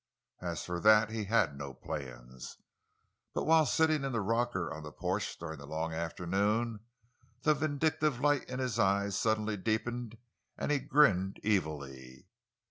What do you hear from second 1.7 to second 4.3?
plans. But while sitting in the